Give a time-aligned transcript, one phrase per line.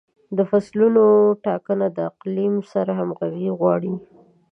[0.37, 1.03] د فصلونو
[1.45, 3.93] ټاکنه د اقلیم سره همغږي غواړي.